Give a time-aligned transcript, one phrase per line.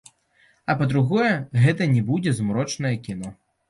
[0.71, 1.29] А па-другое,
[1.67, 3.37] гэта не будзе змрочнае кіно.